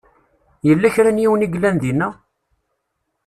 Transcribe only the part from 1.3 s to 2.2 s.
i yellan dinna?